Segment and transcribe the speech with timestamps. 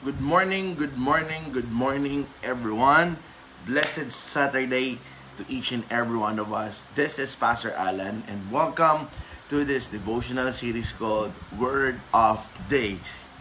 [0.00, 3.20] Good morning, good morning, good morning, everyone.
[3.68, 4.96] Blessed Saturday
[5.36, 6.88] to each and every one of us.
[6.96, 9.12] This is Pastor Alan, and welcome
[9.52, 12.92] to this devotional series called Word of the Day.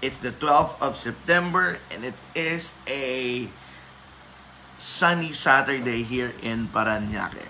[0.04, 3.48] It's the 12th of September, and it is a
[4.76, 7.48] sunny Saturday here in Paranaque.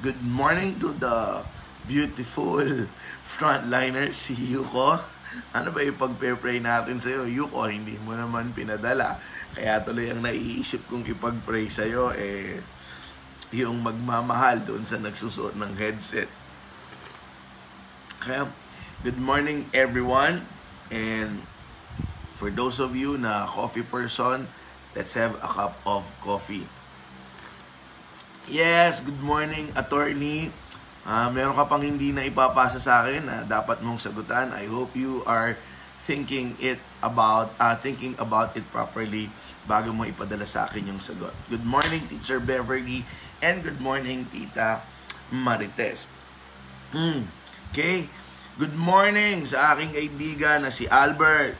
[0.00, 1.44] Good morning to the
[1.84, 2.64] beautiful
[3.20, 5.04] frontliner, si Yuko.
[5.56, 7.24] Ano ba yung pagpe-pray natin sa'yo?
[7.24, 9.20] Yuko, hindi mo naman pinadala.
[9.56, 12.60] Kaya tuloy ang naiisip kong ipag-pray sa'yo, eh,
[13.54, 16.28] yung magmamahal doon sa nagsusuot ng headset.
[18.20, 18.50] Kaya,
[19.00, 20.44] good morning everyone.
[20.90, 21.46] And
[22.36, 24.50] for those of you na coffee person,
[24.92, 26.68] let's have a cup of coffee.
[28.46, 30.54] Yes, good morning, attorney.
[31.06, 34.50] Uh, meron ka pang hindi na ipapasa sa akin na dapat mong sagutan.
[34.50, 35.54] I hope you are
[36.02, 39.30] thinking it about uh, thinking about it properly
[39.70, 41.30] bago mo ipadala sa akin yung sagot.
[41.46, 43.06] Good morning, Teacher Beverly,
[43.38, 44.82] and good morning, Tita
[45.30, 46.10] Marites.
[46.90, 47.30] Mm.
[47.70, 48.10] Okay,
[48.58, 51.54] good morning sa aking kaibigan na si Albert.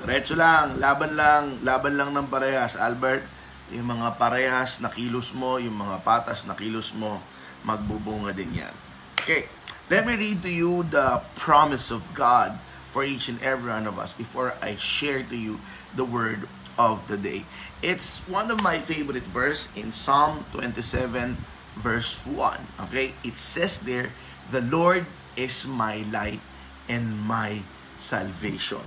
[0.00, 3.24] Diretso lang, laban lang, laban lang ng parehas, Albert.
[3.68, 7.20] Yung mga parehas na kilos mo, yung mga patas na kilos mo,
[7.66, 8.74] magbubunga din yan.
[9.20, 9.46] Okay,
[9.90, 12.58] let me read to you the promise of God
[12.90, 15.60] for each and every one of us before I share to you
[15.94, 17.44] the word of the day.
[17.82, 21.36] It's one of my favorite verse in Psalm 27
[21.76, 22.88] verse 1.
[22.88, 24.10] Okay, it says there,
[24.50, 26.40] the Lord is my light
[26.88, 27.62] and my
[27.96, 28.84] salvation.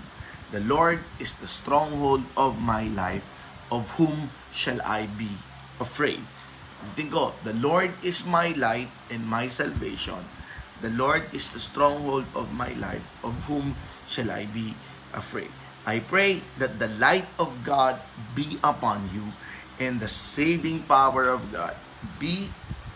[0.52, 3.26] The Lord is the stronghold of my life,
[3.72, 5.42] of whom shall I be
[5.80, 6.22] afraid?
[6.94, 10.22] Think ko, the Lord is my light and my salvation.
[10.82, 14.76] The Lord is the stronghold of my life, of whom shall I be
[15.14, 15.50] afraid?
[15.86, 17.98] I pray that the light of God
[18.34, 19.34] be upon you
[19.80, 21.76] and the saving power of God
[22.20, 22.50] be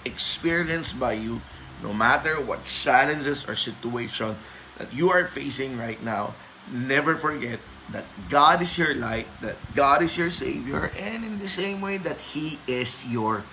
[0.05, 1.41] experienced by you
[1.83, 4.35] no matter what challenges or situation
[4.77, 6.33] that you are facing right now.
[6.71, 7.59] Never forget
[7.91, 11.97] that God is your light, that God is your Savior, and in the same way
[11.97, 13.43] that He is your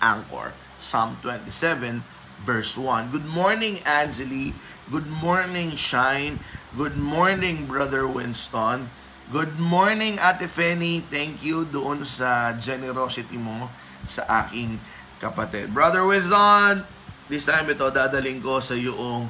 [0.00, 0.52] anchor.
[0.76, 2.04] Psalm 27,
[2.44, 3.10] verse 1.
[3.10, 4.52] Good morning, Anjali.
[4.92, 6.38] Good morning, Shine.
[6.76, 8.92] Good morning, Brother Winston.
[9.32, 11.02] Good morning, Ate Fenny.
[11.02, 13.66] Thank you doon sa generosity mo
[14.06, 14.78] sa aking
[15.18, 15.74] kapatid.
[15.74, 16.86] Brother Winston,
[17.26, 19.26] this time ito dadaling ko sa iyong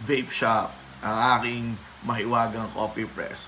[0.00, 0.72] vape shop,
[1.04, 1.76] ang aking
[2.08, 3.44] mahiwagang coffee press.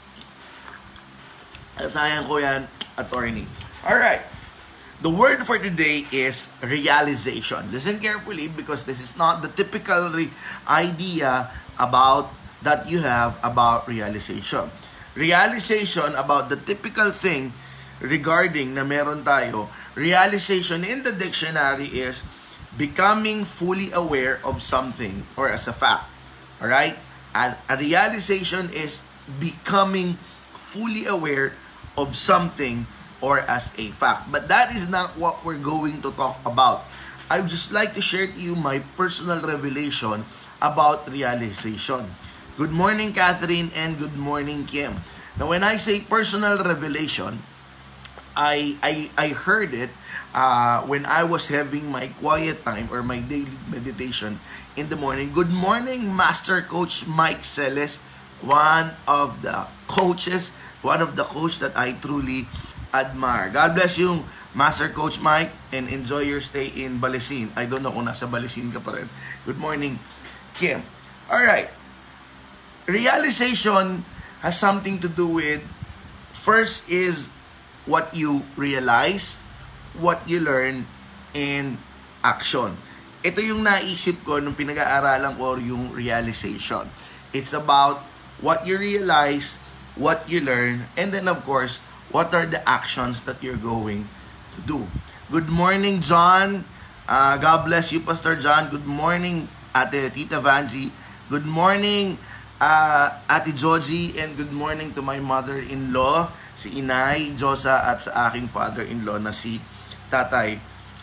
[1.81, 2.69] Sayang ko yan,
[3.01, 3.49] attorney.
[3.81, 4.36] Alright.
[4.97, 7.69] The word for today is realization.
[7.69, 10.33] Listen carefully because this is not the typical re-
[10.65, 12.33] idea about
[12.65, 14.73] that you have about realization.
[15.13, 17.53] Realization about the typical thing
[18.01, 22.25] regarding na meron tayo, realization in the dictionary is
[22.81, 26.09] becoming fully aware of something or as a fact.
[26.57, 26.97] Alright?
[27.37, 29.05] And a realization is
[29.37, 30.17] becoming
[30.57, 31.53] fully aware
[32.01, 32.89] of something
[33.21, 34.31] or as a fact.
[34.31, 36.85] But that is not what we're going to talk about.
[37.31, 40.25] I would just like to share to you my personal revelation
[40.63, 42.07] about realization.
[42.57, 45.03] Good morning, Catherine, and good morning, Kim.
[45.37, 47.43] Now, when I say personal revelation,
[48.37, 49.91] I I, I heard it
[50.37, 54.39] uh, when I was having my quiet time or my daily meditation
[54.77, 55.33] in the morning.
[55.33, 57.99] Good morning, Master Coach Mike Celes,
[58.41, 62.47] one of the coaches, one of the coach that I truly
[62.93, 63.51] admire.
[63.51, 64.25] God bless you,
[64.55, 67.53] Master Coach Mike, and enjoy your stay in Balisin.
[67.57, 69.09] I don't know kung nasa Balisin ka pa rin.
[69.45, 69.99] Good morning,
[70.57, 70.83] Kim.
[71.29, 71.69] All right.
[72.87, 74.07] Realization
[74.41, 75.59] has something to do with
[76.31, 77.29] first is
[77.87, 79.43] what you realize,
[79.99, 80.87] what you learn,
[81.35, 81.79] and
[82.23, 82.79] action.
[83.27, 86.87] Ito yung naisip ko nung pinag-aaralan ko yung realization.
[87.35, 88.07] It's about
[88.39, 89.59] what you realize,
[89.99, 91.83] what you learn, and then of course,
[92.17, 94.09] what are the actions that you're going
[94.57, 94.89] to do.
[95.29, 96.65] Good morning, John.
[97.05, 98.73] Uh, God bless you, Pastor John.
[98.73, 100.89] Good morning, Ate Tita Vanji.
[101.29, 102.17] Good morning,
[102.57, 104.17] uh, Ate Joji.
[104.17, 109.61] And good morning to my mother-in-law, si Inay Josa, at sa aking father-in-law na si
[110.09, 110.57] Tatay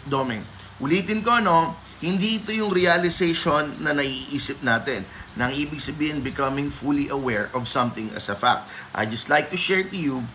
[0.10, 0.42] Domeng.
[0.82, 1.78] Ulitin ko, no?
[2.02, 5.06] Hindi ito yung realization na naiisip natin.
[5.38, 8.66] Nang ibig sabihin, becoming fully aware of something as a fact.
[8.98, 10.26] I just like to share to you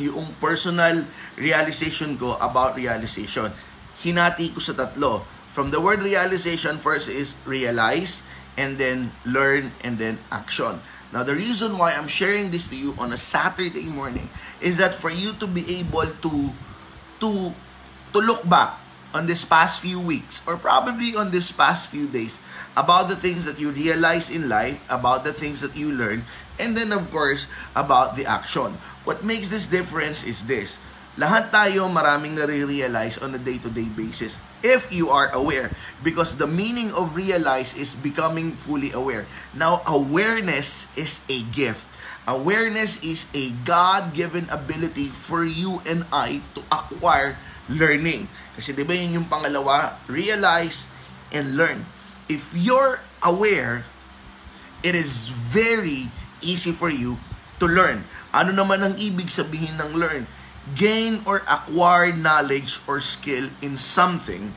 [0.00, 1.04] yung personal
[1.36, 3.52] realization ko about realization.
[4.00, 5.22] Hinati ko sa tatlo.
[5.52, 8.24] From the word realization, first is realize,
[8.56, 10.80] and then learn, and then action.
[11.12, 14.30] Now, the reason why I'm sharing this to you on a Saturday morning
[14.62, 16.34] is that for you to be able to
[17.20, 17.30] to
[18.14, 18.79] to look back
[19.12, 22.38] on this past few weeks or probably on this past few days
[22.76, 26.22] about the things that you realize in life, about the things that you learn,
[26.58, 28.78] and then of course, about the action.
[29.04, 30.78] What makes this difference is this.
[31.18, 35.68] Lahat tayo maraming nare-realize on a day-to-day basis if you are aware.
[36.06, 39.26] Because the meaning of realize is becoming fully aware.
[39.52, 41.90] Now, awareness is a gift.
[42.28, 47.34] Awareness is a God-given ability for you and I to acquire
[47.66, 48.28] learning.
[48.54, 49.98] Kasi di ba yun yung pangalawa?
[50.10, 50.90] Realize
[51.30, 51.86] and learn.
[52.26, 53.86] If you're aware,
[54.82, 56.10] it is very
[56.40, 57.18] easy for you
[57.62, 58.06] to learn.
[58.30, 60.24] Ano naman ang ibig sabihin ng learn?
[60.76, 64.52] gain or acquire knowledge or skill in something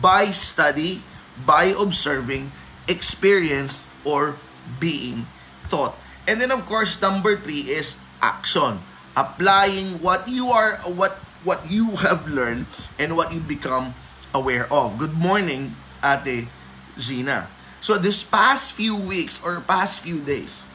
[0.00, 1.02] by study,
[1.46, 2.52] by observing,
[2.86, 4.36] experience, or
[4.78, 5.26] being
[5.68, 5.96] taught.
[6.28, 8.84] And then of course, number three is action.
[9.16, 12.66] Applying what you are, what what you have learned
[12.98, 13.94] and what you become
[14.34, 14.98] aware of.
[14.98, 16.50] Good morning, Ate
[16.98, 17.46] Zina.
[17.78, 20.66] So this past few weeks or past few days,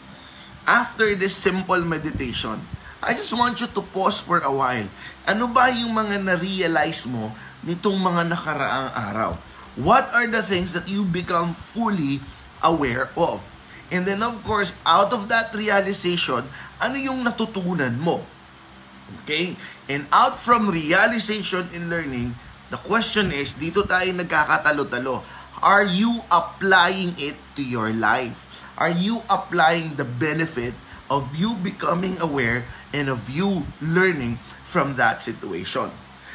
[0.64, 2.64] after this simple meditation,
[3.04, 4.88] I just want you to pause for a while.
[5.28, 7.36] Ano ba yung mga na-realize mo
[7.68, 9.32] nitong mga nakaraang araw?
[9.76, 12.24] What are the things that you become fully
[12.64, 13.44] aware of?
[13.92, 16.48] And then of course, out of that realization,
[16.80, 18.24] ano yung natutunan mo?
[19.22, 19.54] Okay?
[19.86, 22.34] And out from realization and learning,
[22.74, 25.22] the question is, dito tayo nagkakatalo-talo.
[25.62, 28.68] Are you applying it to your life?
[28.74, 30.74] Are you applying the benefit
[31.14, 35.94] of you becoming aware and of you learning from that situation.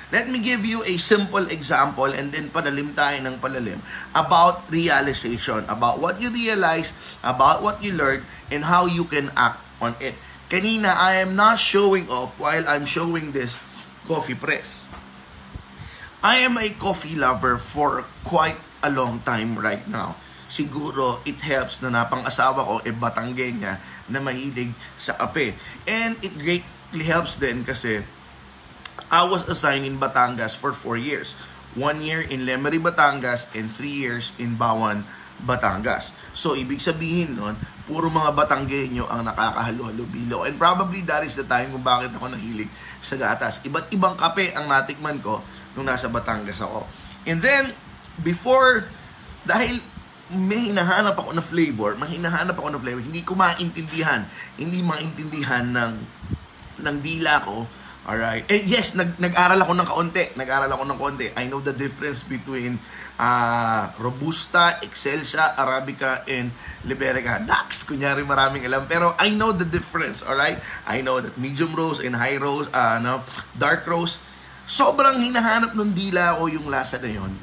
[0.09, 3.83] Let me give you a simple example and then palalim tayo ng palalim
[4.17, 9.61] about realization, about what you realize, about what you learned, and how you can act
[9.85, 10.17] on it.
[10.49, 13.61] Kanina, I am not showing off while I'm showing this
[14.09, 14.81] coffee press.
[16.25, 20.17] I am a coffee lover for quite a long time right now.
[20.49, 23.77] Siguro, it helps na napang-asawa ko, e Batanggenya,
[24.09, 25.53] na mahilig sa kape.
[25.85, 28.01] And it greatly helps din kasi
[29.12, 31.37] I was assigned in Batangas for 4 years.
[31.77, 35.05] One year in Lemery, Batangas and 3 years in Bawan,
[35.38, 36.14] Batangas.
[36.35, 37.55] So, ibig sabihin nun,
[37.87, 40.44] puro mga Batanggenyo ang nakakahalo-halo-bilo.
[40.44, 42.69] And probably that is the time kung bakit ako nahilig
[43.00, 43.62] sa gatas.
[43.62, 45.40] Iba't ibang kape ang natikman ko
[45.79, 46.85] nung nasa Batangas ako.
[47.25, 47.70] And then,
[48.20, 48.90] before,
[49.46, 49.79] dahil
[50.29, 54.29] may hinahanap ako na flavor, may hinahanap ako na flavor, hindi ko maintindihan,
[54.61, 55.93] hindi maintindihan ng
[56.84, 57.64] ng dila ko.
[58.08, 58.49] Alright.
[58.49, 60.25] Eh, yes, nag, nag-aral ako ng kaunti.
[60.32, 61.28] Nag-aral ako ng kaunti.
[61.37, 62.81] I know the difference between
[63.20, 66.49] uh, Robusta, Excelsa, Arabica, and
[66.88, 67.37] Liberica.
[67.37, 68.88] Nax, kunyari maraming alam.
[68.88, 70.56] Pero I know the difference, alright?
[70.88, 73.20] I know that medium roast and high roast, uh, no,
[73.60, 74.25] dark roast,
[74.64, 77.37] sobrang hinahanap ng dila ko yung lasa na yon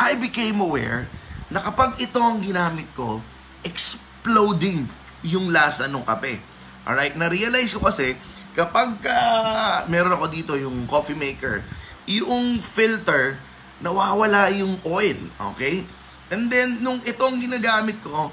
[0.00, 1.04] I became aware
[1.52, 3.20] na kapag ito ang ginamit ko,
[3.60, 4.88] exploding
[5.28, 6.40] yung lasa ng kape.
[6.88, 7.12] Alright?
[7.20, 8.16] Na-realize ko kasi,
[8.54, 11.60] kapag uh, meron ako dito yung coffee maker,
[12.06, 13.36] yung filter,
[13.82, 15.18] nawawala yung oil.
[15.54, 15.82] Okay?
[16.30, 18.30] And then, nung itong ginagamit ko,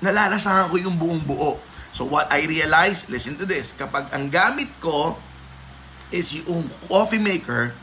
[0.00, 1.58] nalalasahan ko yung buong buo.
[1.90, 5.18] So what I realized, listen to this, kapag ang gamit ko
[6.14, 7.74] is yung coffee maker,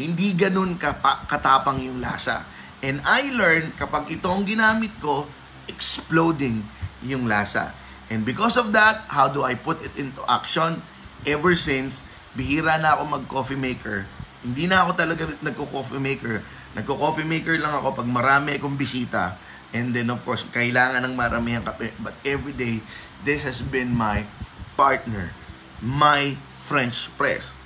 [0.00, 2.48] hindi ganun kapa, katapang yung lasa.
[2.80, 5.28] And I learned kapag itong ginamit ko,
[5.68, 6.64] exploding
[7.04, 7.76] yung lasa.
[8.12, 10.84] And because of that, how do I put it into action?
[11.24, 12.04] Ever since,
[12.36, 14.04] bihira na ako mag-coffee maker.
[14.44, 16.44] Hindi na ako talaga nagko-coffee maker.
[16.76, 19.40] Nagko-coffee maker lang ako pag marami akong bisita.
[19.72, 21.96] And then of course, kailangan ng marami ang kape.
[21.96, 22.84] But every day,
[23.24, 24.28] this has been my
[24.76, 25.32] partner,
[25.80, 27.56] my French press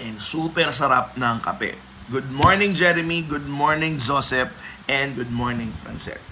[0.00, 1.76] and super sarap ng kape.
[2.10, 3.22] Good morning, Jeremy.
[3.22, 4.50] Good morning, Joseph.
[4.90, 6.29] And good morning, Francet.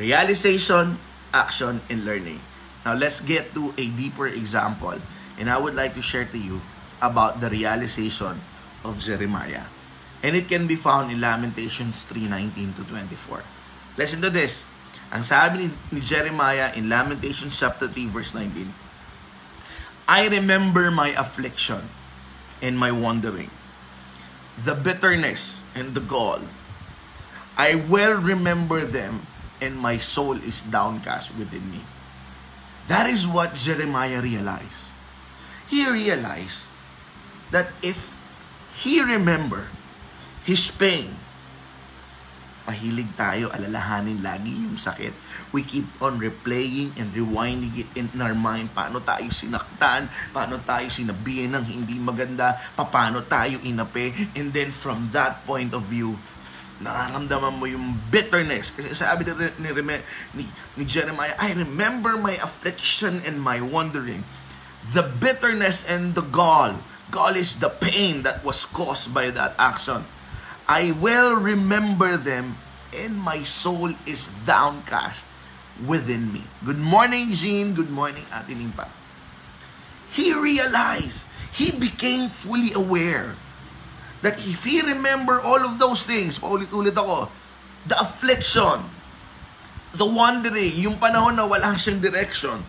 [0.00, 0.96] Realization,
[1.28, 2.40] action, and learning.
[2.88, 4.96] Now, let's get to a deeper example.
[5.36, 6.64] And I would like to share to you
[7.04, 8.40] about the realization
[8.80, 9.68] of Jeremiah.
[10.24, 13.44] And it can be found in Lamentations 3:19 to 24.
[14.00, 14.64] Listen to this.
[15.12, 18.72] Ang sabi ni Jeremiah in Lamentations chapter 3 verse 19,
[20.06, 21.82] I remember my affliction
[22.62, 23.50] and my wandering,
[24.54, 26.40] the bitterness and the gall.
[27.58, 29.26] I well remember them,
[29.60, 31.84] and my soul is downcast within me.
[32.88, 34.90] That is what Jeremiah realized.
[35.70, 36.66] He realized
[37.54, 38.18] that if
[38.74, 39.70] he remember
[40.42, 41.14] his pain,
[42.70, 45.10] mahilig tayo alalahanin lagi yung sakit.
[45.50, 48.70] We keep on replaying and rewinding it in our mind.
[48.70, 50.06] Paano tayo sinaktan?
[50.30, 52.54] Paano tayo sinabihan ng hindi maganda?
[52.78, 54.14] Paano tayo inape?
[54.38, 56.14] And then from that point of view,
[56.80, 58.72] nararamdaman mo yung bitterness.
[58.72, 60.00] Kasi sabi ni, ni,
[60.34, 60.44] ni,
[60.76, 64.24] ni Jeremiah, I remember my affliction and my wandering.
[64.96, 66.80] The bitterness and the gall.
[67.12, 70.06] Gall is the pain that was caused by that action
[70.70, 72.54] I will remember them
[72.94, 75.26] and my soul is downcast
[75.82, 76.46] within me.
[76.62, 77.74] Good morning, Jean.
[77.74, 78.86] Good morning, Ate Nimpa.
[80.14, 83.34] He realized, he became fully aware
[84.20, 87.28] that if he remember all of those things, paulit-ulit ako,
[87.88, 88.84] the affliction,
[89.96, 92.62] the wandering, yung panahon na wala siyang direction,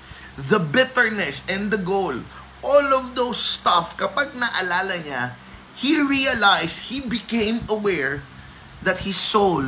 [0.50, 2.16] the bitterness and the goal,
[2.64, 5.36] all of those stuff, kapag naalala niya,
[5.76, 8.24] he realized, he became aware
[8.86, 9.66] that his soul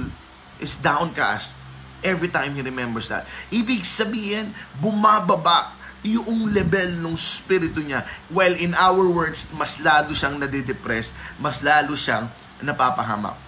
[0.61, 1.57] is downcast
[2.05, 3.25] every time he remembers that.
[3.49, 5.73] Ibig sabihin, bumababa
[6.03, 8.03] yung level ng spirito niya.
[8.27, 12.27] Well, in our words, mas lalo siyang nadidepress, mas lalo siyang
[12.59, 13.39] napapahamak.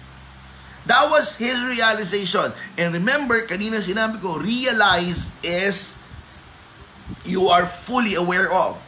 [0.86, 2.54] That was his realization.
[2.78, 5.98] And remember, kanina sinabi ko, realize is
[7.26, 8.78] you are fully aware of.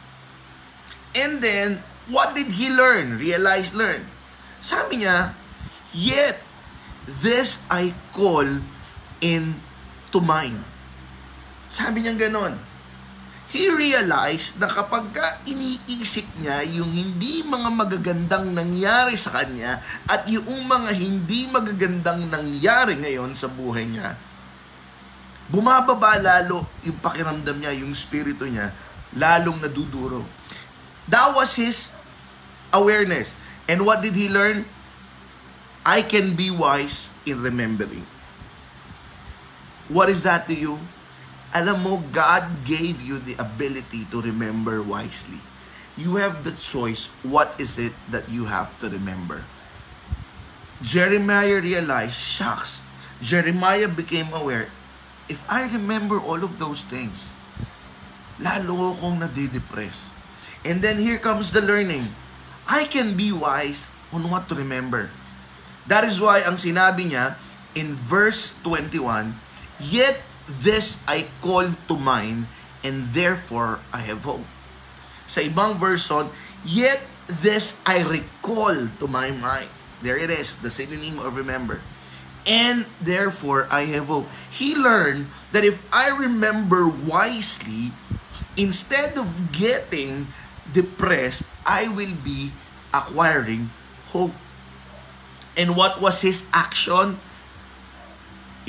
[1.11, 3.21] And then, What did he learn?
[3.21, 4.01] Realize, learn.
[4.65, 5.37] Sabi niya,
[5.93, 6.41] Yet,
[7.05, 8.45] this I call
[9.21, 9.61] in
[10.09, 10.57] to mind.
[11.69, 12.57] Sabi niya ganon.
[13.49, 20.29] He realized na kapag ka iniisip niya yung hindi mga magagandang nangyari sa kanya at
[20.29, 24.13] yung mga hindi magagandang nangyari ngayon sa buhay niya,
[25.49, 28.69] bumababa lalo yung pakiramdam niya, yung spirito niya,
[29.17, 30.21] lalong naduduro.
[31.09, 31.97] That was his
[32.69, 33.33] awareness.
[33.65, 34.69] And what did he learn?
[35.81, 38.05] I can be wise in remembering.
[39.89, 40.77] What is that to you?
[41.49, 45.41] Alam mo, God gave you the ability to remember wisely.
[45.97, 47.09] You have the choice.
[47.25, 49.43] What is it that you have to remember?
[50.79, 52.79] Jeremiah realized, shucks,
[53.19, 54.71] Jeremiah became aware,
[55.27, 57.35] if I remember all of those things,
[58.39, 60.07] lalo akong nadidepress.
[60.63, 62.07] And then here comes the learning.
[62.63, 65.11] I can be wise on what to remember.
[65.89, 67.35] That is why ang sinabi niya
[67.75, 69.35] in verse 21,
[69.79, 72.49] Yet this I call to mind,
[72.83, 74.45] and therefore I have hope.
[75.29, 76.33] Sa ibang version,
[76.65, 79.69] Yet this I recall to my mind.
[80.01, 81.79] There it is, the synonym of remember.
[82.47, 84.27] And therefore I have hope.
[84.49, 87.91] He learned that if I remember wisely,
[88.57, 90.27] instead of getting
[90.71, 92.51] depressed, I will be
[92.93, 93.69] acquiring
[94.09, 94.33] hope.
[95.55, 97.19] And what was his action?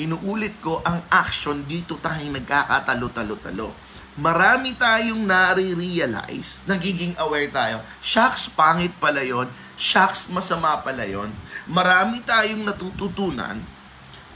[0.01, 3.69] Inuulit ko, ang action dito tayong nagkakatalo-talo-talo.
[4.17, 9.45] Marami tayong nare-realize, nagiging aware tayo, shucks, pangit pala yon,
[9.77, 11.29] shucks, masama pala yon.
[11.69, 13.61] Marami tayong natututunan,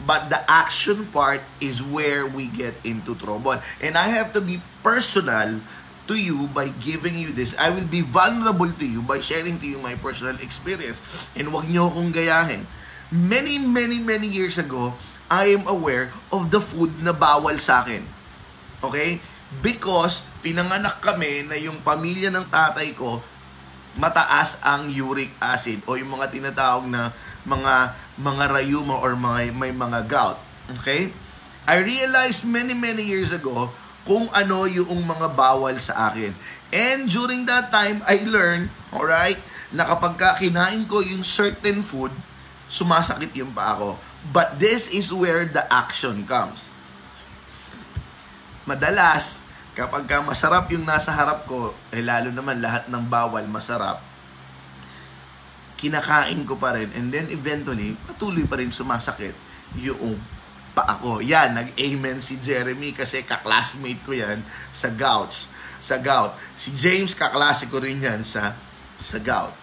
[0.05, 3.57] but the action part is where we get into trouble.
[3.81, 5.59] And I have to be personal
[6.05, 7.57] to you by giving you this.
[7.57, 11.01] I will be vulnerable to you by sharing to you my personal experience.
[11.33, 12.69] And wag niyo akong gayahin.
[13.09, 14.93] Many, many, many years ago,
[15.31, 18.05] I am aware of the food na bawal sa akin.
[18.85, 19.17] Okay?
[19.61, 23.21] Because pinanganak kami na yung pamilya ng tatay ko
[23.95, 27.15] mataas ang uric acid o yung mga tinatawag na
[27.47, 30.39] mga mga rayuma or mga, may mga gout.
[30.79, 31.11] Okay?
[31.65, 33.71] I realized many, many years ago
[34.05, 36.35] kung ano yung mga bawal sa akin.
[36.69, 39.39] And during that time, I learned, alright,
[39.73, 42.13] na kapag ka kinain ko yung certain food,
[42.69, 43.97] sumasakit yung pa ako.
[44.33, 46.73] But this is where the action comes.
[48.65, 49.45] Madalas,
[49.77, 54.01] kapag ka masarap yung nasa harap ko, eh lalo naman lahat ng bawal masarap,
[55.77, 56.89] kinakain ko pa rin.
[56.97, 59.37] And then eventually, patuloy pa rin sumasakit
[59.77, 60.17] yung
[60.75, 61.23] pa ako.
[61.23, 64.43] Yan, nag-amen si Jeremy kasi kaklasmate ko yan
[64.75, 65.47] sa Gouts.
[65.79, 66.35] Sa Gout.
[66.57, 68.57] Si James, kaklase ko rin yan sa,
[68.99, 69.55] sa Gout.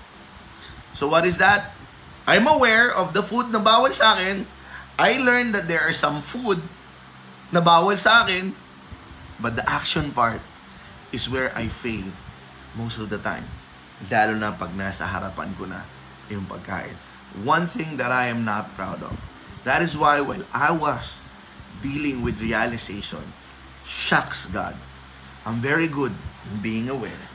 [0.97, 1.82] So what is that?
[2.27, 4.47] I'm aware of the food na bawal sa akin.
[4.99, 6.63] I learned that there are some food
[7.51, 8.55] na bawal sa akin.
[9.43, 10.39] But the action part
[11.11, 12.07] is where I fail
[12.79, 13.51] most of the time.
[14.07, 15.83] Lalo na pag nasa harapan ko na
[16.31, 16.95] yung pagkain.
[17.43, 19.17] One thing that I am not proud of
[19.65, 21.23] That is why when I was
[21.83, 23.23] dealing with realization,
[23.87, 24.75] shucks God,
[25.47, 26.11] I'm very good
[26.51, 27.31] in being aware.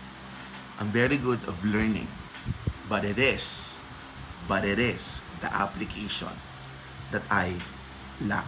[0.79, 2.07] I'm very good of learning.
[2.91, 3.76] But it is,
[4.47, 6.31] but it is the application
[7.11, 7.53] that I
[8.23, 8.47] lack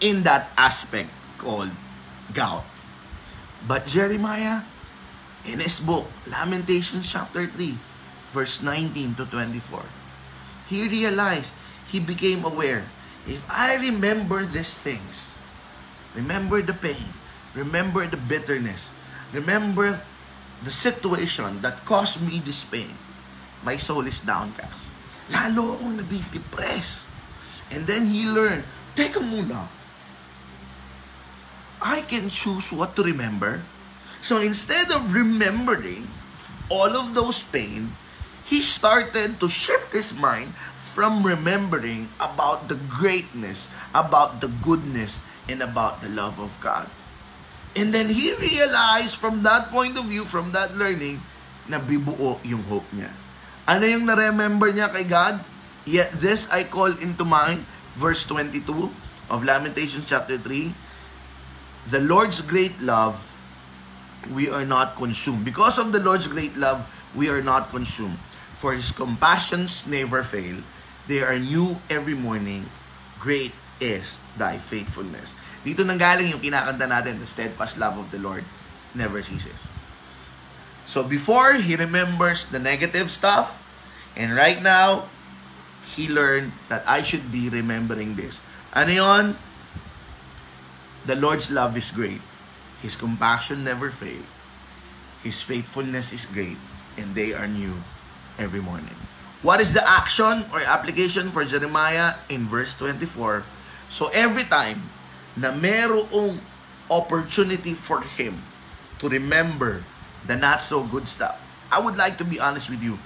[0.00, 1.70] in that aspect called
[2.32, 2.64] gout.
[3.66, 4.62] But Jeremiah,
[5.44, 7.76] in his book, Lamentations chapter 3,
[8.30, 9.82] verse 19 to 24,
[10.68, 11.54] he realized,
[11.90, 12.84] he became aware,
[13.26, 15.38] if I remember these things,
[16.14, 17.10] remember the pain,
[17.54, 18.90] remember the bitterness,
[19.32, 19.98] remember
[20.62, 22.94] the situation that caused me this pain,
[23.64, 24.95] my soul is downcast.
[25.30, 27.10] Lalo akong nadidepress.
[27.74, 28.62] And then he learned,
[28.94, 29.66] teka muna,
[31.82, 33.62] I can choose what to remember.
[34.22, 36.08] So instead of remembering
[36.70, 37.94] all of those pain,
[38.46, 45.62] he started to shift his mind from remembering about the greatness, about the goodness, and
[45.62, 46.88] about the love of God.
[47.76, 51.20] And then he realized from that point of view, from that learning,
[51.68, 53.12] na bibuo yung hope niya.
[53.66, 55.42] Ano yung na-remember niya kay God?
[55.82, 57.66] Yet this I call into mind,
[57.98, 58.62] verse 22
[59.26, 60.70] of Lamentations chapter 3,
[61.90, 63.18] the Lord's great love,
[64.30, 65.42] we are not consumed.
[65.42, 68.18] Because of the Lord's great love, we are not consumed.
[68.58, 70.62] For His compassions never fail.
[71.06, 72.66] They are new every morning.
[73.18, 75.34] Great is thy faithfulness.
[75.66, 78.46] Dito nanggaling yung kinakanta natin, the steadfast love of the Lord
[78.94, 79.66] never ceases.
[80.86, 83.58] So before, he remembers the negative stuff,
[84.14, 85.10] and right now,
[85.82, 88.42] he learned that I should be remembering this.
[88.74, 89.24] Ano yon?
[91.06, 92.22] The Lord's love is great.
[92.82, 94.22] His compassion never fail.
[95.22, 96.58] His faithfulness is great,
[96.94, 97.82] and they are new
[98.38, 98.94] every morning.
[99.42, 103.42] What is the action or application for Jeremiah in verse 24?
[103.90, 104.90] So every time
[105.36, 106.40] na merong
[106.90, 108.42] opportunity for him
[108.98, 109.84] to remember
[110.26, 111.38] the not so good stuff.
[111.70, 112.98] I would like to be honest with you.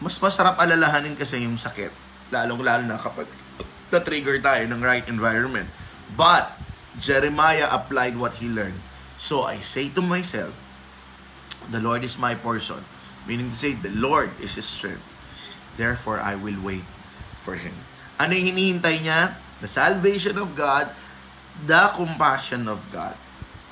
[0.00, 1.92] Mas masarap alalahanin kasi yung sakit.
[2.32, 3.28] Lalong-lalo na kapag
[3.92, 5.68] na-trigger tayo ng right environment.
[6.16, 6.52] But,
[6.98, 8.80] Jeremiah applied what he learned.
[9.20, 10.56] So, I say to myself,
[11.68, 12.82] the Lord is my portion.
[13.28, 15.04] Meaning to say, the Lord is his strength.
[15.76, 16.86] Therefore, I will wait
[17.36, 17.76] for him.
[18.16, 19.36] Ano yung hinihintay niya?
[19.60, 20.88] The salvation of God
[21.66, 23.16] the compassion of God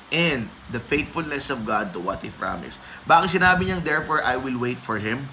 [0.09, 2.81] and the faithfulness of God to what He promised.
[3.05, 5.29] Bakit sinabi niyang, therefore, I will wait for Him?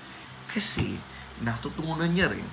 [0.48, 1.00] Kasi,
[1.40, 2.48] natutunan niya rin,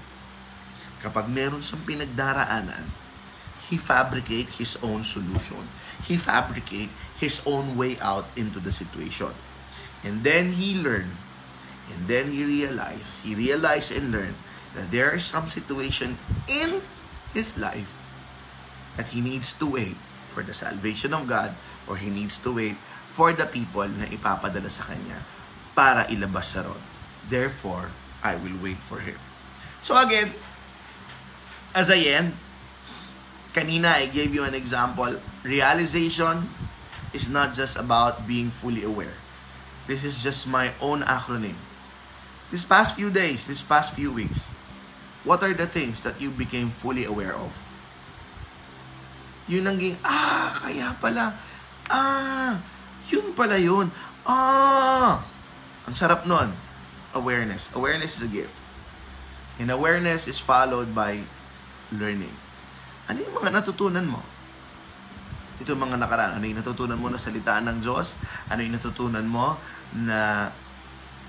[1.04, 2.92] kapag meron siyang pinagdaraanan,
[3.68, 5.68] He fabricate His own solution.
[6.04, 9.32] He fabricate His own way out into the situation.
[10.04, 11.16] And then He learned,
[11.92, 14.36] and then He realized, He realized and learned
[14.76, 16.84] that there are some situation in
[17.32, 18.04] His life
[18.98, 19.98] that he needs to wait
[20.34, 21.54] for the salvation of God
[21.86, 22.74] or he needs to wait
[23.06, 25.22] for the people na ipapadala sa kanya
[25.78, 26.82] para ilabas sa ron.
[27.30, 27.94] Therefore,
[28.26, 29.22] I will wait for him.
[29.86, 30.34] So again,
[31.78, 32.34] as I end,
[33.54, 35.22] kanina I gave you an example.
[35.46, 36.50] Realization
[37.14, 39.14] is not just about being fully aware.
[39.86, 41.56] This is just my own acronym.
[42.50, 44.48] This past few days, this past few weeks,
[45.24, 47.52] what are the things that you became fully aware of?
[49.52, 51.36] Yun naging, ah, kaya pala,
[51.92, 52.56] ah,
[53.12, 53.92] yun pala yun.
[54.24, 55.20] Ah,
[55.84, 56.56] ang sarap nun.
[57.14, 57.70] Awareness.
[57.76, 58.56] Awareness is a gift.
[59.60, 61.22] And awareness is followed by
[61.94, 62.34] learning.
[63.12, 64.24] Ano yung mga natutunan mo?
[65.60, 66.40] Ito mga nakaraan.
[66.40, 68.18] Ano yung natutunan mo na salitaan ng Diyos?
[68.50, 69.60] Ano yung natutunan mo
[69.94, 70.50] na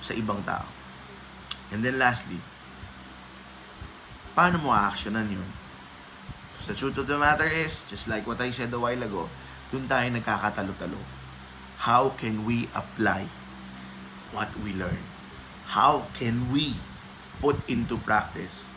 [0.00, 0.64] sa ibang tao?
[1.74, 2.38] And then lastly,
[4.32, 5.63] paano mo a-actionan yun?
[6.64, 9.28] So the truth of the matter is, just like what I said a while ago,
[9.68, 10.96] dun tayo nagkakatalo-talo.
[11.76, 13.28] How can we apply
[14.32, 15.04] what we learn?
[15.68, 16.72] How can we
[17.44, 18.72] put into practice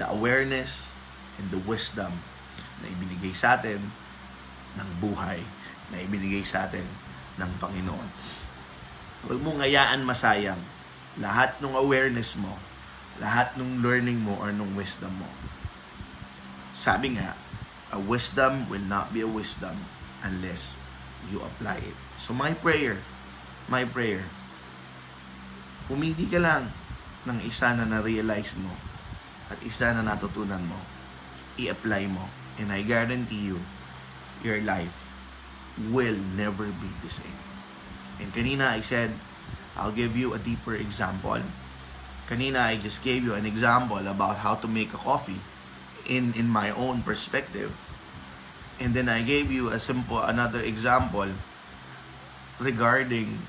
[0.00, 0.88] the awareness
[1.36, 2.16] and the wisdom
[2.80, 3.92] na ibinigay sa atin
[4.80, 5.44] ng buhay,
[5.92, 6.88] na ibinigay sa atin
[7.36, 8.08] ng Panginoon.
[9.28, 10.64] Huwag mong ngayaan masayang
[11.20, 12.56] lahat ng awareness mo,
[13.20, 15.28] lahat ng learning mo or ng wisdom mo
[16.76, 17.32] sabi nga,
[17.88, 19.72] a wisdom will not be a wisdom
[20.20, 20.76] unless
[21.32, 21.96] you apply it.
[22.20, 23.00] So my prayer,
[23.72, 24.28] my prayer,
[25.88, 26.68] pumili ka lang
[27.24, 28.76] ng isa na na-realize mo
[29.48, 30.76] at isa na natutunan mo,
[31.56, 32.28] i-apply mo,
[32.60, 33.58] and I guarantee you,
[34.44, 35.16] your life
[35.88, 37.40] will never be the same.
[38.20, 39.16] And kanina I said,
[39.80, 41.40] I'll give you a deeper example.
[42.28, 45.40] Kanina I just gave you an example about how to make a coffee
[46.06, 47.74] in in my own perspective.
[48.76, 51.28] And then I gave you a simple another example
[52.62, 53.40] regarding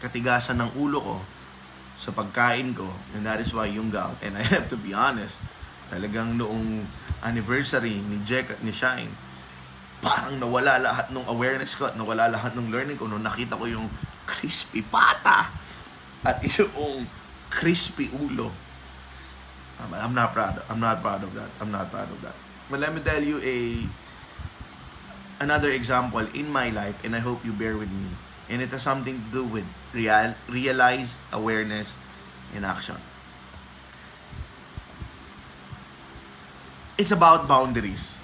[0.00, 1.16] katigasan ng ulo ko
[2.00, 5.36] sa pagkain ko and that is why yung gout and I have to be honest
[5.90, 6.86] talagang noong
[7.20, 9.10] anniversary ni Jack at ni Shine,
[10.00, 13.68] parang nawala lahat ng awareness ko at nawala lahat ng learning ko nung nakita ko
[13.68, 13.90] yung
[14.24, 15.50] crispy pata
[16.24, 17.04] at yung
[17.52, 18.48] crispy ulo.
[19.88, 20.60] I'm not proud.
[20.68, 21.48] I'm not proud of that.
[21.60, 22.36] I'm not proud of that.
[22.68, 23.82] But let me tell you a
[25.40, 28.12] another example in my life, and I hope you bear with me.
[28.50, 29.64] And it has something to do with
[29.94, 31.96] real, realize, awareness,
[32.54, 32.98] and action.
[36.98, 38.18] It's about boundaries.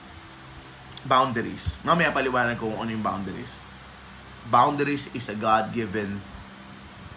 [1.07, 1.79] Boundaries.
[1.87, 3.63] Mamaya paliwanag ko kung ano yung boundaries.
[4.51, 6.21] Boundaries is a God-given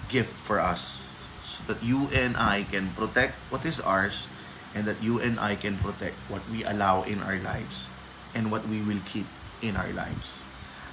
[0.08, 1.09] gift for us
[1.44, 4.28] so that you and I can protect what is ours
[4.76, 7.90] and that you and I can protect what we allow in our lives
[8.36, 9.26] and what we will keep
[9.62, 10.44] in our lives.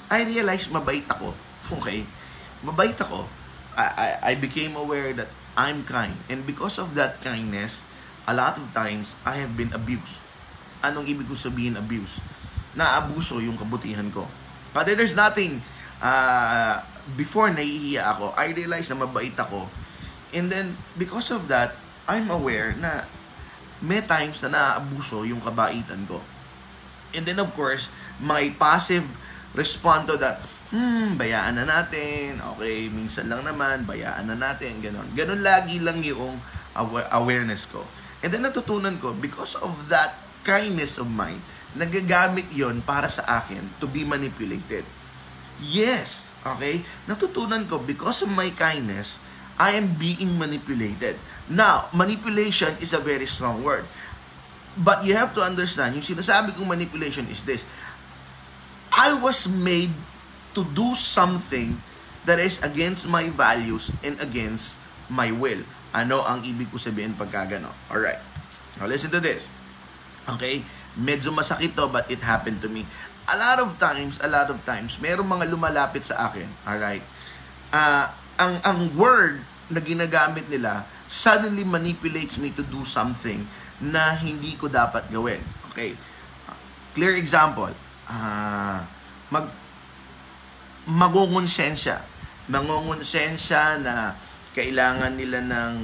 [0.09, 1.35] I realized mabait ako.
[1.67, 2.07] Okay?
[2.63, 3.27] Mabait ako.
[3.75, 5.29] I, I, I became aware that
[5.59, 6.15] I'm kind.
[6.31, 7.83] And because of that kindness,
[8.27, 10.23] a lot of times, I have been abused.
[10.83, 12.23] Anong ibig ko sabihin abuse?
[12.79, 14.31] Naabuso yung kabutihan ko.
[14.71, 15.65] But there's nothing,
[15.99, 16.85] uh,
[17.17, 19.67] before nahihiya ako, I realized na mabait ako.
[20.35, 23.07] And then, because of that, I'm aware na
[23.83, 26.23] may times na naaabuso yung kabaitan ko.
[27.15, 29.05] And then, of course, my passive
[29.57, 35.07] respond to that, hmm, bayaan na natin, okay, minsan lang naman, bayaan na natin, ganon.
[35.15, 36.37] Ganon lagi lang yung
[37.13, 37.85] awareness ko.
[38.21, 41.41] And then natutunan ko, because of that kindness of mine,
[41.77, 44.85] nagagamit yon para sa akin to be manipulated.
[45.61, 46.85] Yes, okay?
[47.09, 49.21] Natutunan ko, because of my kindness,
[49.57, 51.17] I am being manipulated.
[51.49, 53.89] Now, manipulation is a very strong word.
[54.77, 57.65] But you have to understand, yung sinasabi kong manipulation is this.
[58.93, 59.93] I was made
[60.53, 61.81] to do something
[62.29, 64.77] that is against my values and against
[65.09, 65.65] my will.
[65.97, 67.73] Ano ang ibig ko sabihin pagka gano?
[67.89, 68.21] Alright.
[68.77, 69.49] Now listen to this.
[70.37, 70.61] Okay?
[71.01, 72.85] Medyo masakit to but it happened to me.
[73.33, 76.45] A lot of times, a lot of times, merong mga lumalapit sa akin.
[76.69, 77.01] Alright?
[77.73, 79.41] Uh, ang, ang word
[79.73, 83.43] na ginagamit nila suddenly manipulates me to do something
[83.83, 85.41] na hindi ko dapat gawin.
[85.73, 85.93] Okay.
[86.97, 87.73] Clear example.
[88.09, 88.81] Uh,
[89.29, 89.51] mag
[90.87, 91.99] magungonsensya.
[92.47, 94.15] Mangungonsensya na
[94.55, 95.75] kailangan nila ng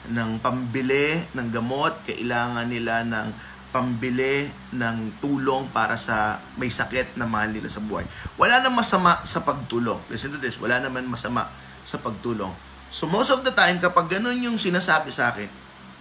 [0.00, 3.28] ng pambili ng gamot, kailangan nila ng
[3.70, 8.02] pambili ng tulong para sa may sakit na mahal nila sa buhay.
[8.34, 10.00] Wala nang masama sa pagtulong.
[10.10, 11.46] Listen to this, wala naman masama
[11.84, 12.52] sa pagtulong.
[12.90, 15.46] So most of the time, kapag ganun yung sinasabi sa akin,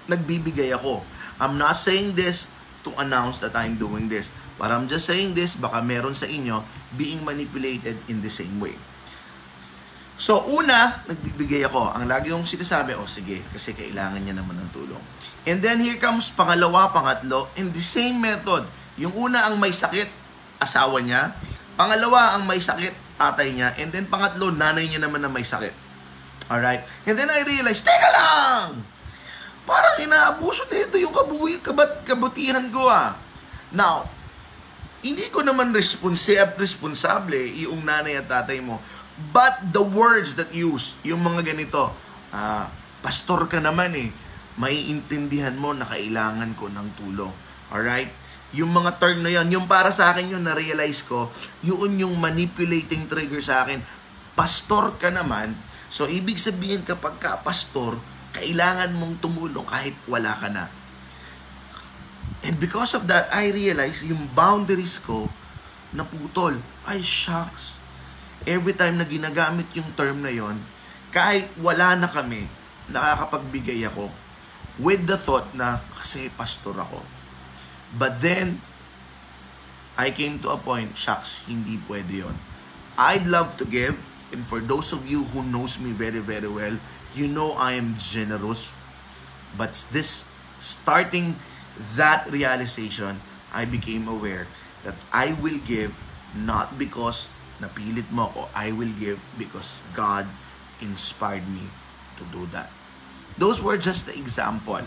[0.10, 1.06] nagbibigay ako.
[1.38, 2.50] I'm not saying this
[2.84, 4.34] to announce that I'm doing this.
[4.60, 6.60] But I'm just saying this, baka meron sa inyo
[7.00, 8.76] being manipulated in the same way.
[10.20, 11.96] So, una, nagbibigay ako.
[11.96, 15.00] Ang lagi yung sinasabi, oh sige, kasi kailangan niya naman ng tulong.
[15.48, 18.68] And then here comes pangalawa, pangatlo, in the same method.
[19.00, 20.12] Yung una ang may sakit,
[20.60, 21.32] asawa niya.
[21.80, 23.76] Pangalawa ang may sakit, tatay niya.
[23.76, 25.76] And then pangatlo, nanay niya naman na may sakit.
[26.48, 26.82] Alright?
[27.04, 28.82] And then I realized, teka lang!
[29.68, 33.14] Parang inaabuso nito yung kabuhi, kabat, kabutihan ko ah.
[33.70, 34.10] Now,
[35.06, 38.82] hindi ko naman responsab responsable yung nanay at tatay mo.
[39.30, 41.94] But the words that use, yung mga ganito,
[42.34, 42.72] ah,
[43.04, 44.10] pastor ka naman eh,
[44.58, 47.32] maiintindihan mo na kailangan ko ng tulong.
[47.70, 48.10] Alright?
[48.58, 51.30] Yung mga term na yon, yung para sa akin yun, na-realize ko,
[51.62, 53.82] yun yung manipulating trigger sa akin.
[54.34, 55.54] Pastor ka naman,
[55.94, 58.00] so ibig sabihin kapag ka pastor,
[58.34, 60.66] kailangan mong tumulong kahit wala ka na.
[62.46, 65.28] And because of that, I realized yung boundaries ko
[65.92, 66.58] naputol.
[66.86, 67.78] Ay, shucks.
[68.48, 70.56] Every time na ginagamit yung term na yon,
[71.12, 72.48] kahit wala na kami,
[72.90, 74.10] nakakapagbigay ako
[74.80, 77.04] with the thought na kasi pastor ako.
[77.98, 78.62] But then,
[79.98, 82.38] I came to a point, shucks, hindi pwede yon.
[82.98, 83.98] I'd love to give,
[84.32, 86.78] and for those of you who knows me very, very well,
[87.16, 88.72] you know I am generous.
[89.58, 91.36] But this, starting
[91.98, 94.46] that realization, I became aware
[94.86, 95.98] that I will give
[96.38, 97.28] not because
[97.60, 98.48] napilit mo ako.
[98.54, 100.30] I will give because God
[100.80, 101.68] inspired me
[102.22, 102.70] to do that.
[103.40, 104.84] Those were just the example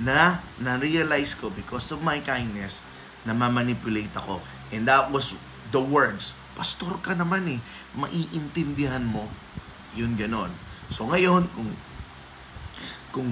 [0.00, 2.80] na na-realize ko because of my kindness
[3.28, 4.40] na mamanipulate ako.
[4.72, 5.36] And that was
[5.68, 6.32] the words.
[6.56, 7.60] Pastor ka naman eh.
[7.96, 9.28] Maiintindihan mo.
[9.92, 10.52] Yun ganon.
[10.88, 11.70] So ngayon, kung
[13.12, 13.28] kung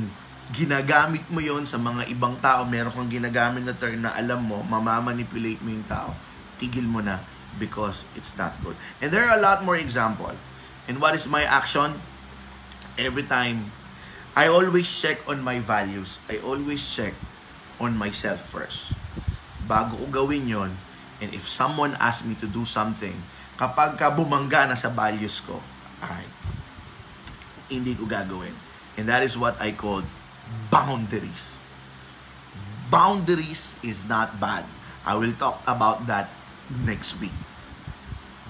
[0.51, 4.61] ginagamit mo yon sa mga ibang tao, meron kang ginagamit na term na alam mo,
[4.67, 6.13] mamamanipulate mo yung tao,
[6.61, 7.23] tigil mo na
[7.57, 8.77] because it's not good.
[9.01, 10.35] And there are a lot more example.
[10.91, 11.99] And what is my action?
[12.99, 13.73] Every time,
[14.41, 16.17] I always check on my values.
[16.25, 17.13] I always check
[17.77, 18.97] on myself first.
[19.71, 20.75] bago ko gawin yon
[21.23, 23.15] and if someone asks me to do something,
[23.55, 25.63] kapag ka bumangga na sa values ko,
[26.03, 26.27] ay,
[27.71, 28.57] hindi ko gagawin.
[28.99, 30.03] And that is what I call
[30.73, 31.63] boundaries.
[32.91, 34.67] Boundaries is not bad.
[35.07, 36.33] I will talk about that
[36.83, 37.37] next week.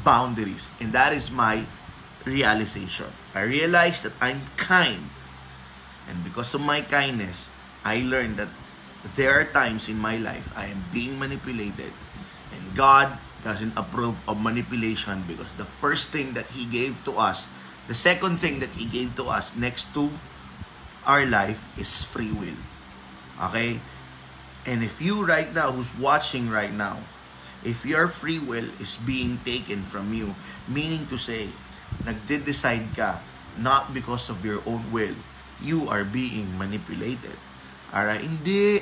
[0.00, 0.72] Boundaries.
[0.80, 1.68] And that is my
[2.24, 3.12] realization.
[3.36, 5.12] I realized that I'm kind.
[6.10, 7.54] And because of my kindness,
[7.86, 8.50] I learned that
[9.14, 11.94] there are times in my life I am being manipulated.
[12.50, 13.14] And God
[13.46, 17.48] doesn't approve of manipulation because the first thing that He gave to us,
[17.86, 20.10] the second thing that He gave to us next to
[21.06, 22.58] our life is free will.
[23.48, 23.80] Okay?
[24.66, 26.98] And if you right now, who's watching right now,
[27.64, 30.34] if your free will is being taken from you,
[30.68, 31.48] meaning to say,
[32.04, 33.20] nagde-decide ka
[33.56, 35.16] not because of your own will,
[35.60, 37.36] you are being manipulated.
[37.92, 38.24] Alright?
[38.24, 38.80] Hindi.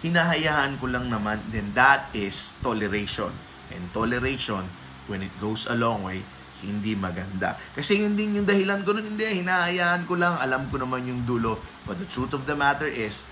[0.00, 3.30] Hinahayaan ko lang naman, then that is toleration.
[3.68, 4.64] And toleration,
[5.12, 6.24] when it goes a long way,
[6.64, 7.56] hindi maganda.
[7.76, 11.28] Kasi yun din yung dahilan ko nun, hindi, hinahayaan ko lang, alam ko naman yung
[11.28, 11.60] dulo.
[11.84, 13.24] But the truth of the matter is,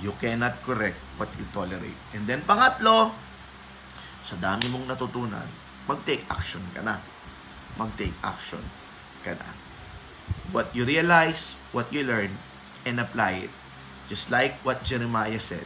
[0.00, 1.96] you cannot correct what you tolerate.
[2.16, 3.12] And then pangatlo,
[4.24, 5.46] sa dami mong natutunan,
[5.84, 6.96] mag-take action ka na.
[7.76, 8.64] Mag-take action
[9.20, 9.63] ka na.
[10.52, 12.38] What you realize, what you learn,
[12.86, 13.52] and apply it.
[14.08, 15.64] Just like what Jeremiah said,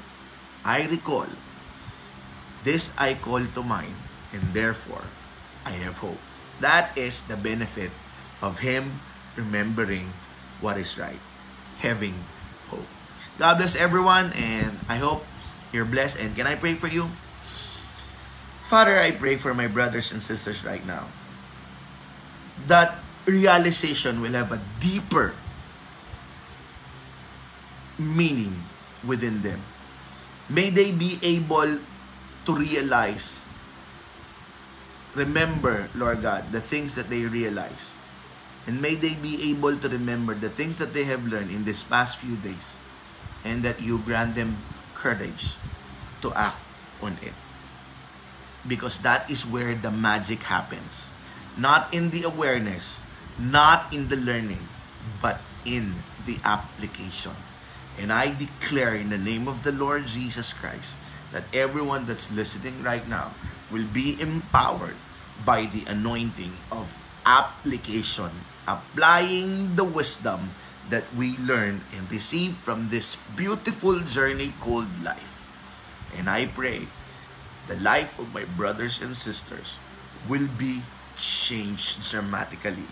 [0.65, 1.27] I recall,
[2.65, 3.95] this I call to mind,
[4.33, 5.05] and therefore
[5.67, 6.21] I have hope.
[6.61, 7.91] That is the benefit
[8.43, 9.01] of him
[9.37, 10.13] remembering
[10.61, 11.21] what is right,
[11.79, 12.15] having
[12.71, 12.87] hope.
[13.39, 15.27] God bless everyone, and I hope
[15.73, 16.19] you're blessed.
[16.19, 17.11] And can I pray for you?
[18.67, 21.09] Father, I pray for my brothers and sisters right now
[22.67, 25.37] that realization will have a deeper
[27.99, 28.65] meaning
[29.05, 29.61] within them.
[30.49, 31.79] May they be able
[32.47, 33.45] to realize,
[35.15, 38.01] remember, Lord God, the things that they realize.
[38.67, 41.85] And may they be able to remember the things that they have learned in these
[41.85, 42.79] past few days.
[43.45, 44.57] And that you grant them
[44.95, 45.57] courage
[46.21, 46.59] to act
[47.01, 47.33] on it.
[48.67, 51.09] Because that is where the magic happens.
[51.57, 53.05] Not in the awareness,
[53.39, 54.67] not in the learning,
[55.23, 55.95] but in
[56.27, 57.33] the application.
[57.99, 60.97] And I declare in the name of the Lord Jesus Christ
[61.33, 63.35] that everyone that's listening right now
[63.71, 64.97] will be empowered
[65.45, 66.97] by the anointing of
[67.27, 68.31] application,
[68.67, 70.51] applying the wisdom
[70.91, 75.45] that we learn and receive from this beautiful journey called life.
[76.17, 76.89] And I pray
[77.69, 79.79] the life of my brothers and sisters
[80.27, 80.81] will be
[81.19, 82.89] changed dramatically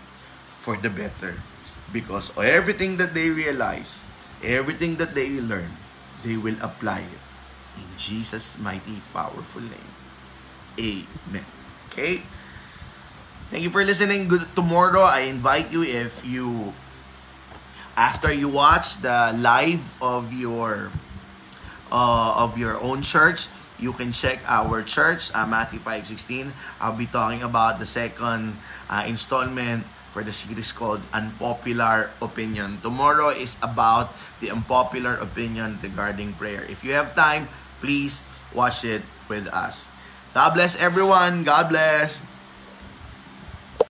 [0.67, 1.39] for the better
[1.95, 4.03] because everything that they realize
[4.43, 5.69] Everything that they learn,
[6.21, 7.21] they will apply it
[7.77, 9.93] in Jesus' mighty, powerful name.
[10.77, 11.45] Amen.
[11.89, 12.21] Okay?
[13.49, 14.27] Thank you for listening.
[14.27, 15.01] Good tomorrow.
[15.01, 16.73] I invite you if you
[17.97, 20.93] after you watch the live of your
[21.89, 23.49] uh, of your own church,
[23.81, 26.51] you can check our church, uh, Matthew 5.16.
[26.77, 28.53] I'll be talking about the second
[28.85, 32.81] uh, installment for the series called Unpopular Opinion.
[32.81, 36.65] Tomorrow is about the unpopular opinion regarding prayer.
[36.65, 37.45] If you have time,
[37.85, 39.93] please watch it with us.
[40.33, 41.45] God bless everyone.
[41.45, 42.25] God bless.